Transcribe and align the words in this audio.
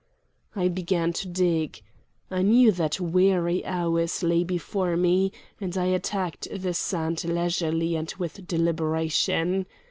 I 0.55 0.67
began 0.67 1.13
to 1.13 1.27
dig. 1.27 1.83
I 2.31 2.41
knew 2.41 2.71
that 2.71 2.99
weary 2.99 3.63
hours 3.63 4.23
lay 4.23 4.43
before 4.43 4.97
me, 4.97 5.31
and 5.59 5.77
I 5.77 5.85
attacked 5.93 6.47
the 6.51 6.73
sand 6.73 7.23
leisurely 7.23 7.95
and 7.95 8.11
with 8.17 8.47
deliberation. 8.47 9.67